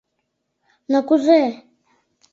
Но 0.91 0.99
кузе?..» 1.07 1.43